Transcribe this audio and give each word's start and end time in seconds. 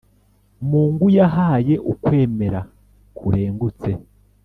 mungu 0.69 1.05
yahaye 1.17 1.75
ukwemera 1.93 2.59
kurengutse! 3.17 3.89